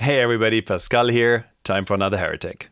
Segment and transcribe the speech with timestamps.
[0.00, 1.46] Hey everybody, Pascal here.
[1.64, 2.70] Time for another heretic.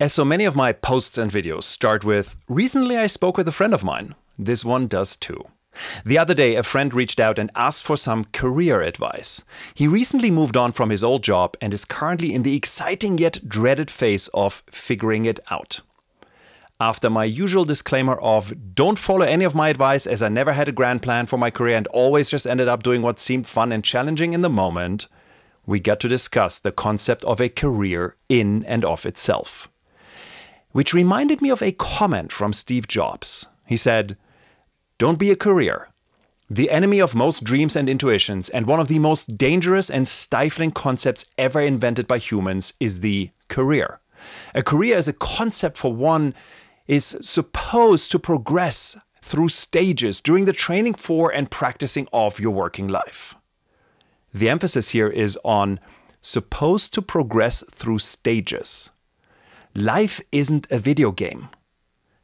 [0.00, 3.52] As so many of my posts and videos start with, recently I spoke with a
[3.52, 4.16] friend of mine.
[4.36, 5.44] This one does too.
[6.04, 9.44] The other day, a friend reached out and asked for some career advice.
[9.72, 13.48] He recently moved on from his old job and is currently in the exciting yet
[13.48, 15.80] dreaded phase of figuring it out.
[16.80, 20.68] After my usual disclaimer of don't follow any of my advice as I never had
[20.68, 23.70] a grand plan for my career and always just ended up doing what seemed fun
[23.70, 25.06] and challenging in the moment,
[25.68, 29.68] we got to discuss the concept of a career in and of itself.
[30.72, 33.48] Which reminded me of a comment from Steve Jobs.
[33.66, 34.16] He said,
[34.96, 35.90] Don't be a career.
[36.48, 40.70] The enemy of most dreams and intuitions, and one of the most dangerous and stifling
[40.70, 44.00] concepts ever invented by humans, is the career.
[44.54, 46.32] A career as a concept for one
[46.86, 52.88] is supposed to progress through stages during the training for and practicing of your working
[52.88, 53.34] life.
[54.32, 55.80] The emphasis here is on
[56.20, 58.90] supposed to progress through stages.
[59.74, 61.48] Life isn't a video game.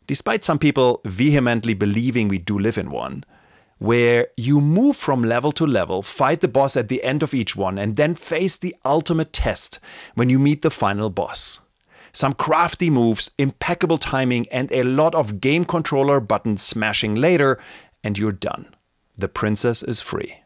[0.07, 3.25] Despite some people vehemently believing we do live in one,
[3.79, 7.57] where you move from level to level, fight the boss at the end of each
[7.57, 9.81] one, and then face the ultimate test
[10.15, 11.61] when you meet the final boss.
[12.13, 17.59] Some crafty moves, impeccable timing, and a lot of game controller button smashing later,
[18.05, 18.75] and you're done.
[19.17, 20.44] The princess is free.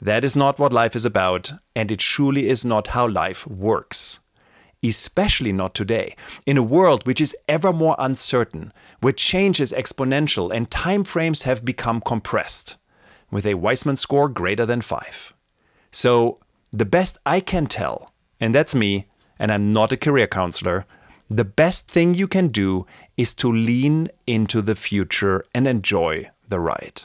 [0.00, 4.20] That is not what life is about, and it surely is not how life works.
[4.82, 10.54] Especially not today, in a world which is ever more uncertain, where change is exponential
[10.54, 12.76] and time frames have become compressed,
[13.30, 15.32] with a Weisman score greater than 5.
[15.90, 16.40] So,
[16.72, 19.06] the best I can tell, and that's me,
[19.38, 20.84] and I'm not a career counselor,
[21.28, 26.60] the best thing you can do is to lean into the future and enjoy the
[26.60, 27.02] ride.